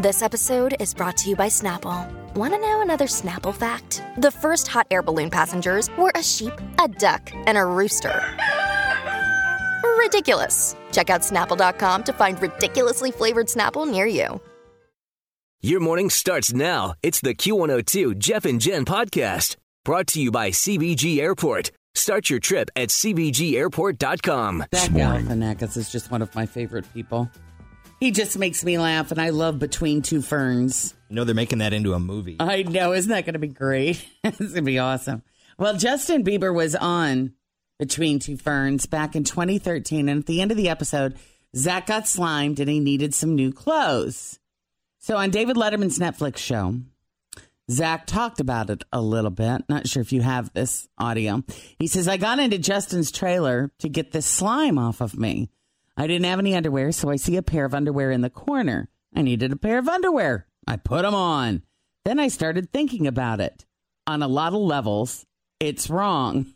[0.00, 2.10] This episode is brought to you by Snapple.
[2.34, 4.02] Want to know another Snapple fact?
[4.16, 8.18] The first hot air balloon passengers were a sheep, a duck, and a rooster.
[9.98, 10.74] Ridiculous.
[10.90, 14.40] Check out snapple.com to find ridiculously flavored Snapple near you.
[15.60, 16.94] Your morning starts now.
[17.02, 21.72] It's the Q102 Jeff and Jen podcast brought to you by CVG Airport.
[21.94, 24.64] Start your trip at CVGAirport.com.
[24.74, 27.28] Zach Galifianakis is just one of my favorite people.
[28.00, 30.94] He just makes me laugh, and I love Between Two Ferns.
[31.10, 32.36] You know they're making that into a movie.
[32.40, 34.02] I know, isn't that going to be great?
[34.24, 35.22] it's going to be awesome.
[35.58, 37.34] Well, Justin Bieber was on
[37.78, 41.16] Between Two Ferns back in 2013, and at the end of the episode,
[41.54, 44.38] Zach got slimed and he needed some new clothes.
[44.98, 46.76] So on David Letterman's Netflix show,
[47.70, 49.62] Zach talked about it a little bit.
[49.68, 51.44] Not sure if you have this audio.
[51.78, 55.50] He says, I got into Justin's trailer to get this slime off of me.
[56.00, 58.88] I didn't have any underwear, so I see a pair of underwear in the corner.
[59.14, 60.46] I needed a pair of underwear.
[60.66, 61.62] I put them on.
[62.06, 63.66] Then I started thinking about it.
[64.06, 65.26] On a lot of levels,
[65.60, 66.54] it's wrong.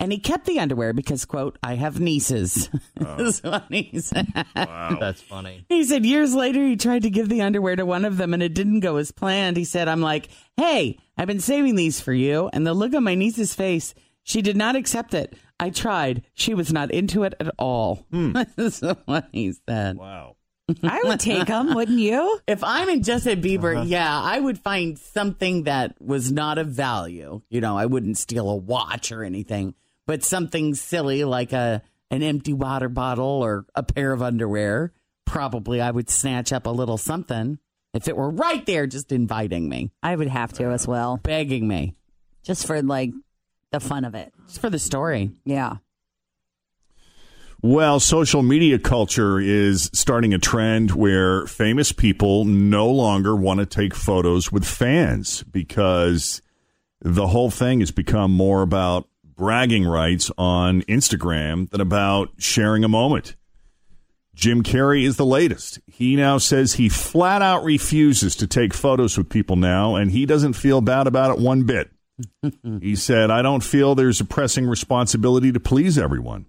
[0.00, 2.68] And he kept the underwear because, quote, I have nieces.
[3.02, 3.16] Oh.
[3.16, 4.26] That's what he said.
[4.54, 5.64] That's funny.
[5.68, 8.42] He said years later he tried to give the underwear to one of them and
[8.42, 9.56] it didn't go as planned.
[9.56, 12.50] He said, I'm like, hey, I've been saving these for you.
[12.52, 15.34] And the look on my niece's face, she did not accept it.
[15.60, 16.22] I tried.
[16.34, 18.06] She was not into it at all.
[18.10, 18.32] Hmm.
[18.56, 19.96] That's what he said.
[19.96, 20.36] Wow.
[20.84, 22.40] I would take them, wouldn't you?
[22.46, 23.86] If I'm in Justin Bieber, uh-huh.
[23.86, 27.42] yeah, I would find something that was not of value.
[27.50, 29.74] You know, I wouldn't steal a watch or anything,
[30.06, 31.82] but something silly like a
[32.12, 34.92] an empty water bottle or a pair of underwear.
[35.26, 37.58] Probably I would snatch up a little something
[37.92, 41.66] if it were right there just inviting me, I would have to as well, begging
[41.66, 41.94] me.
[42.42, 43.10] just for like
[43.72, 44.32] the fun of it.
[44.46, 45.30] Just for the story.
[45.44, 45.76] Yeah.
[47.62, 53.66] Well, social media culture is starting a trend where famous people no longer want to
[53.66, 56.40] take photos with fans because
[57.02, 62.88] the whole thing has become more about bragging rights on Instagram than about sharing a
[62.88, 63.36] moment.
[64.34, 65.80] Jim Carrey is the latest.
[65.86, 70.24] He now says he flat out refuses to take photos with people now, and he
[70.24, 71.90] doesn't feel bad about it one bit.
[72.80, 76.46] he said, I don't feel there's a pressing responsibility to please everyone.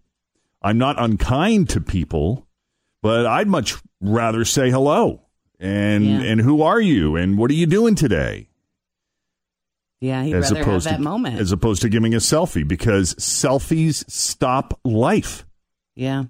[0.62, 2.48] I'm not unkind to people,
[3.02, 5.22] but I'd much rather say hello.
[5.60, 6.22] And Yeah.
[6.24, 7.16] and who are you?
[7.16, 8.48] And what are you doing today?
[10.00, 11.40] Yeah, he'd rather have that to moment.
[11.40, 15.46] as opposed to giving a selfie because selfies stop life.
[15.96, 16.26] yeah.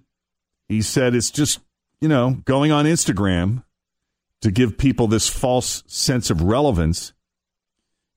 [0.68, 1.60] He said it's just,
[2.00, 3.66] you know, going on Instagram
[4.40, 7.12] to give people this false sense of relevance.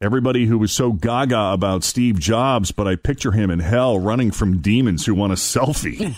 [0.04, 4.32] Everybody who was so gaga about Steve Jobs, but I picture him in hell running
[4.32, 6.14] from demons who want a selfie.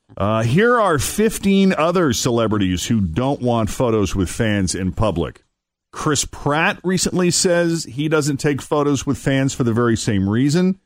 [0.16, 5.44] uh, here are 15 other celebrities who don't want photos with fans in public.
[5.92, 10.80] Chris Pratt recently says he doesn't take photos with fans for the very same reason.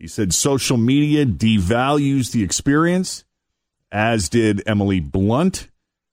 [0.00, 3.22] He said social media devalues the experience,
[3.92, 5.68] as did Emily Blunt,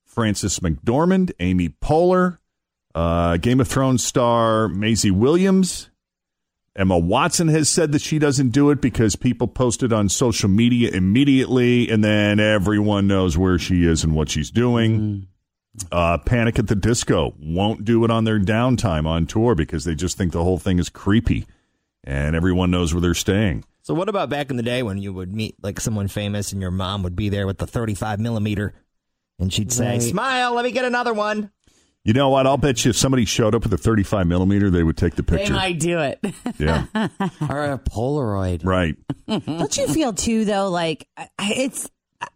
[0.05, 2.37] Frances McDormand, Amy Poehler,
[2.95, 5.89] uh, Game of Thrones star Maisie Williams.
[6.75, 10.49] Emma Watson has said that she doesn't do it because people post it on social
[10.49, 15.27] media immediately, and then everyone knows where she is and what she's doing.
[15.91, 19.93] Uh, Panic at the Disco won't do it on their downtime on tour because they
[19.93, 21.45] just think the whole thing is creepy,
[22.03, 23.63] and everyone knows where they're staying.
[23.83, 26.61] So what about back in the day when you would meet like someone famous and
[26.61, 28.73] your mom would be there with the 35 millimeter
[29.39, 30.01] and she'd say, Right.
[30.01, 31.51] "Smile, let me get another one."
[32.05, 32.45] You know what?
[32.45, 35.23] I'll bet you if somebody showed up with a 35 millimeter, they would take the
[35.23, 35.37] picture.
[35.37, 35.53] They picture.
[35.53, 36.19] might do it.
[36.59, 36.85] Yeah,
[37.49, 38.65] or a Polaroid.
[38.65, 38.95] right.
[39.27, 41.89] Don't you feel too though like I- it's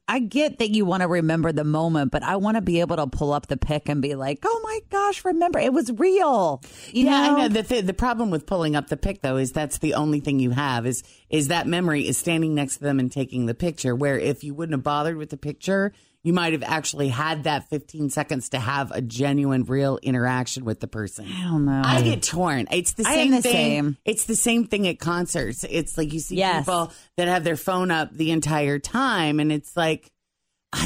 [0.09, 2.95] I get that you want to remember the moment, but I want to be able
[2.97, 6.61] to pull up the pic and be like, "Oh my gosh, remember it was real."
[6.91, 7.35] You yeah, know?
[7.35, 7.47] I know.
[7.49, 10.39] The, th- the problem with pulling up the pic, though, is that's the only thing
[10.39, 13.95] you have is is that memory is standing next to them and taking the picture.
[13.95, 15.93] Where if you wouldn't have bothered with the picture,
[16.23, 20.79] you might have actually had that 15 seconds to have a genuine, real interaction with
[20.79, 21.25] the person.
[21.25, 21.81] I don't know.
[21.83, 22.67] I get torn.
[22.71, 23.53] It's the I same the thing.
[23.53, 23.97] same.
[24.03, 25.63] It's the same thing at concerts.
[25.63, 26.65] It's like you see Yes.
[26.65, 30.11] people that have their phone up the entire time, and it's like,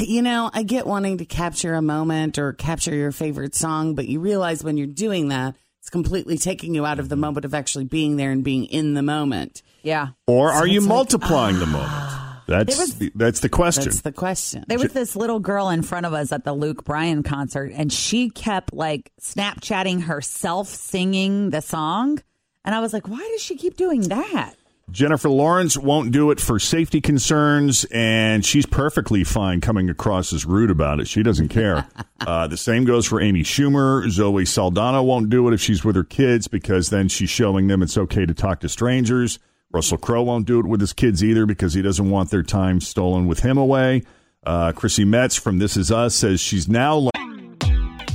[0.00, 4.06] you know, I get wanting to capture a moment or capture your favorite song, but
[4.06, 7.22] you realize when you're doing that, it's completely taking you out of the mm-hmm.
[7.22, 9.62] moment of actually being there and being in the moment.
[9.82, 10.10] Yeah.
[10.28, 11.66] Or are you it's like, multiplying the ah.
[11.66, 12.31] moment?
[12.46, 13.84] That's was- the, that's the question.
[13.84, 14.64] That's the question.
[14.68, 17.92] There was this little girl in front of us at the Luke Bryan concert, and
[17.92, 22.20] she kept like Snapchatting herself singing the song.
[22.64, 24.54] And I was like, why does she keep doing that?
[24.90, 30.44] Jennifer Lawrence won't do it for safety concerns, and she's perfectly fine coming across as
[30.44, 31.08] rude about it.
[31.08, 31.86] She doesn't care.
[32.20, 34.08] uh, the same goes for Amy Schumer.
[34.10, 37.82] Zoe Saldana won't do it if she's with her kids because then she's showing them
[37.82, 39.38] it's okay to talk to strangers.
[39.72, 42.80] Russell Crowe won't do it with his kids either because he doesn't want their time
[42.80, 44.02] stolen with him away.
[44.44, 47.08] Uh, Chrissy Metz from This Is Us says she's now.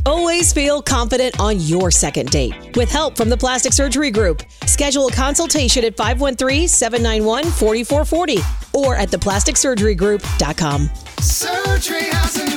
[0.06, 2.78] Always feel confident on your second date.
[2.78, 10.90] With help from the Plastic Surgery Group, schedule a consultation at 513-791-4440 or at theplasticsurgerygroup.com.
[11.20, 12.57] Surgery has an art.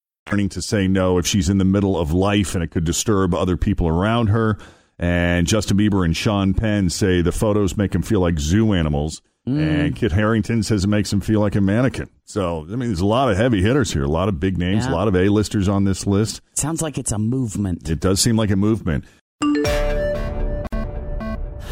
[0.29, 3.33] Learning to say no if she's in the middle of life and it could disturb
[3.33, 4.57] other people around her.
[4.99, 9.21] And Justin Bieber and Sean Penn say the photos make him feel like zoo animals.
[9.47, 9.85] Mm.
[9.85, 12.07] And Kit Harington says it makes him feel like a mannequin.
[12.25, 14.85] So, I mean, there's a lot of heavy hitters here, a lot of big names,
[14.85, 14.91] Yeah.
[14.91, 16.41] a lot of A-listers on this list.
[16.53, 17.89] Sounds like it's a movement.
[17.89, 19.05] It does seem like a movement.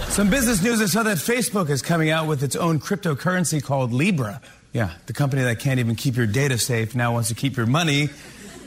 [0.08, 3.94] Some business news I saw that Facebook is coming out with its own cryptocurrency called
[3.94, 4.42] Libra.
[4.74, 7.68] Yeah, the company that can't even keep your data safe now wants to keep your
[7.68, 8.10] money.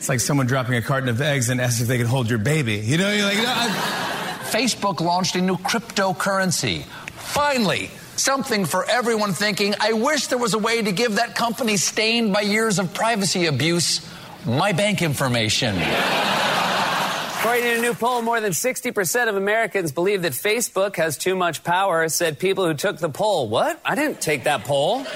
[0.02, 2.40] It's like someone dropping a carton of eggs and asking if they can hold your
[2.40, 2.74] baby.
[2.74, 6.82] You know, you're like, no, I- Facebook launched a new cryptocurrency.
[7.14, 11.76] Finally, something for everyone thinking, I wish there was a way to give that company
[11.76, 14.04] stained by years of privacy abuse
[14.44, 15.76] my bank information.
[17.38, 21.36] According to a new poll, more than 60% of Americans believe that Facebook has too
[21.36, 23.48] much power, said people who took the poll.
[23.48, 23.80] What?
[23.84, 25.06] I didn't take that poll.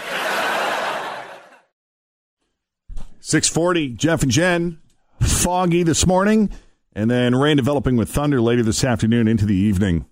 [3.26, 4.78] 640, Jeff and Jen.
[5.20, 6.49] Foggy this morning,
[6.93, 10.06] and then rain developing with thunder later this afternoon into the evening.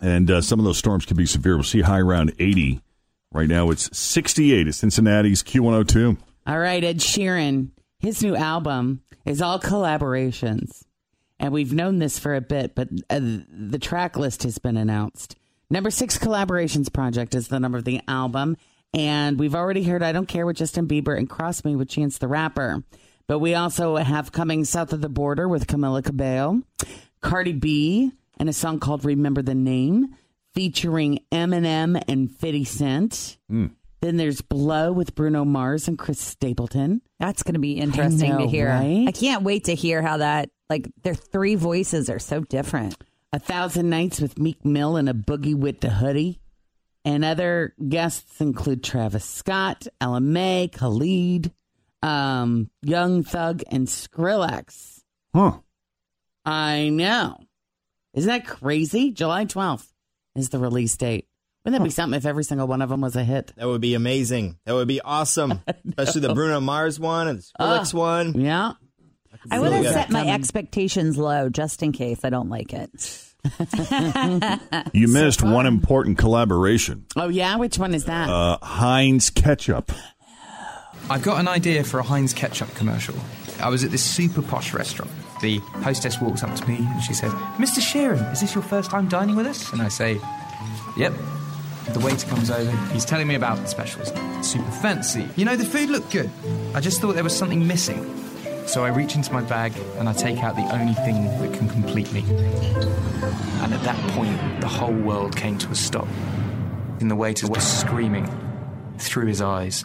[0.00, 1.56] And uh, some of those storms could be severe.
[1.56, 2.80] We'll see high around 80.
[3.30, 6.16] Right now it's 68 at Cincinnati's Q102.
[6.46, 10.82] All right, Ed Sheeran, his new album is all collaborations.
[11.38, 15.36] And we've known this for a bit, but uh, the track list has been announced.
[15.68, 18.56] Number six collaborations project is the number of the album.
[18.94, 22.18] And we've already heard I Don't Care with Justin Bieber and Cross Me with Chance
[22.18, 22.84] the Rapper.
[23.26, 26.62] But we also have coming south of the border with Camila Cabello,
[27.20, 30.14] Cardi B, and a song called Remember the Name,
[30.52, 33.38] featuring Eminem and 50 Cent.
[33.48, 33.66] Hmm.
[34.00, 37.00] Then there's Blow with Bruno Mars and Chris Stapleton.
[37.18, 38.68] That's going to be interesting know, to hear.
[38.68, 39.06] right?
[39.08, 42.96] I can't wait to hear how that, like, their three voices are so different.
[43.32, 46.38] A Thousand Nights with Meek Mill and a Boogie with the Hoodie.
[47.04, 51.52] And other guests include Travis Scott, Ella Mai, Khalid,
[52.02, 55.02] um, Young Thug, and Skrillex.
[55.34, 55.58] Huh.
[56.44, 57.36] I know.
[58.14, 59.10] Isn't that crazy?
[59.10, 59.86] July 12th
[60.34, 61.28] is the release date.
[61.64, 63.52] Wouldn't that be something if every single one of them was a hit?
[63.56, 64.58] That would be amazing.
[64.66, 65.62] That would be awesome.
[65.88, 68.38] Especially the Bruno Mars one and the Skrillex one.
[68.40, 68.72] Yeah.
[69.50, 70.34] I really would have set my coming.
[70.34, 73.33] expectations low just in case I don't like it.
[74.92, 77.56] You missed one important collaboration Oh, yeah?
[77.56, 78.28] Which one is that?
[78.28, 79.92] uh, Heinz Ketchup.
[81.10, 83.14] I've got an idea for a Heinz ketchup commercial.
[83.60, 85.10] I was at this super posh restaurant.
[85.42, 87.80] The hostess walks up to me and she says, Mr.
[87.80, 89.70] Sheeran, is this your first time dining with us?
[89.72, 90.18] And I say,
[90.96, 91.12] Yep.
[91.92, 92.70] The waiter comes over.
[92.94, 94.08] He's telling me about the specials.
[94.46, 95.28] Super fancy.
[95.36, 96.30] You know, the food looked good.
[96.74, 98.00] I just thought there was something missing.
[98.66, 101.68] So I reach into my bag and I take out the only thing that can
[101.68, 102.20] complete me.
[103.62, 106.08] And at that point, the whole world came to a stop.
[107.00, 108.26] And the waiter was screaming
[108.98, 109.84] through his eyes.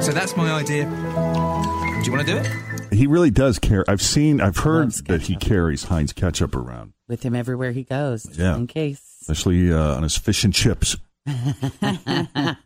[0.00, 0.84] So that's my idea.
[0.84, 2.48] Do you want to do it?
[2.92, 3.84] He really does care.
[3.88, 8.26] I've seen, I've heard that he carries Heinz Ketchup around, With him everywhere he goes,
[8.38, 8.56] Yeah.
[8.56, 9.00] in case.
[9.22, 10.96] especially uh, on his fish and chips.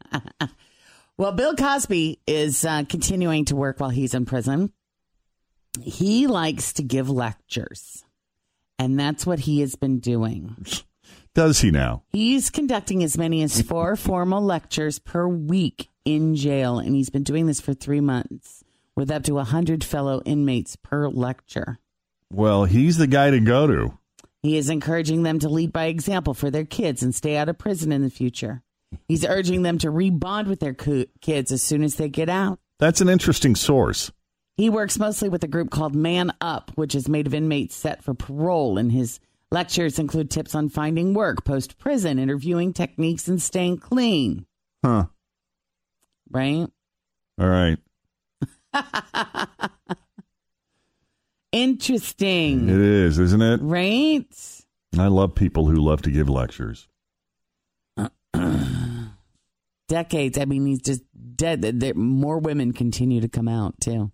[1.19, 4.73] Well, Bill Cosby is uh, continuing to work while he's in prison.
[5.81, 8.05] He likes to give lectures,
[8.79, 10.67] and that's what he has been doing.
[11.35, 12.03] Does he now?
[12.11, 17.23] He's conducting as many as four formal lectures per week in jail, and he's been
[17.23, 18.65] doing this for three months
[18.95, 21.79] with up to a 100 fellow inmates per lecture.
[22.31, 23.99] Well, he's the guy to go to.
[24.43, 27.57] He is encouraging them to lead by example for their kids and stay out of
[27.57, 28.63] prison in the future.
[29.09, 32.59] He's urging them to rebond with their co- kids as soon as they get out.
[32.79, 34.11] That's an interesting source.
[34.57, 38.03] He works mostly with a group called Man Up, which is made of inmates set
[38.05, 39.19] for parole, and his
[39.51, 44.47] lectures include tips on finding work post prison, interviewing techniques, and staying clean.
[44.85, 45.07] Huh.
[46.31, 46.67] Right?
[47.41, 47.79] All right.
[51.53, 52.69] Interesting.
[52.69, 53.61] It is, isn't it?
[53.63, 54.27] Right?
[54.99, 56.89] I love people who love to give lectures.
[59.89, 60.39] Decades.
[60.39, 61.03] I mean, he's just
[61.37, 61.63] dead.
[61.63, 64.11] There, more women continue to come out, too.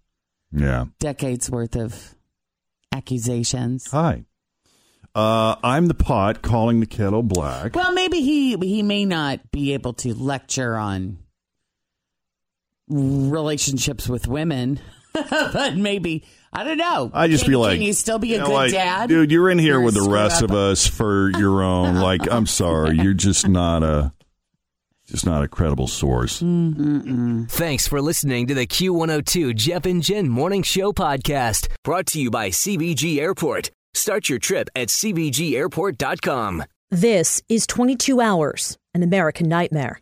[0.52, 0.86] Yeah.
[0.98, 2.14] Decades worth of
[2.92, 3.90] accusations.
[3.90, 4.24] Hi.
[5.14, 7.74] Uh, I'm the pot calling the kettle black.
[7.74, 11.18] Well, maybe he he may not be able to lecture on
[12.88, 14.80] relationships with women,
[15.12, 17.10] but maybe I don't know.
[17.12, 19.30] I just can, feel like can you still be a know, good like, dad, dude.
[19.30, 21.96] You're in here You're with the rest of us for your own.
[21.96, 24.12] Like, I'm sorry, you're just not a,
[25.08, 26.40] just not a credible source.
[26.40, 32.30] Thanks for listening to the Q102 Jeff and Jen Morning Show podcast, brought to you
[32.30, 33.70] by CVG Airport.
[33.94, 36.64] Start your trip at CVGAirport.com.
[36.90, 39.98] This is 22 Hours, an American nightmare.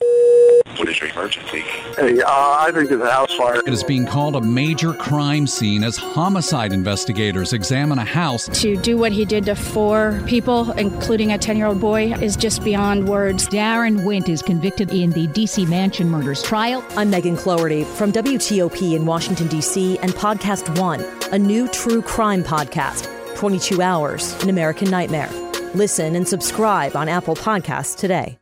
[0.76, 1.60] What is your emergency?
[1.96, 3.60] Hey, uh, I think it's a house fire.
[3.66, 8.48] It is being called a major crime scene as homicide investigators examine a house.
[8.60, 12.36] To do what he did to four people, including a 10 year old boy, is
[12.36, 13.48] just beyond words.
[13.48, 15.64] Daron Wint is convicted in the D.C.
[15.66, 16.84] Mansion murders trial.
[16.96, 21.00] I'm Megan Cloherty from WTOP in Washington, D.C., and Podcast One,
[21.32, 23.08] a new true crime podcast.
[23.36, 25.30] 22 Hours, an American nightmare.
[25.74, 28.38] Listen and subscribe on Apple Podcasts today.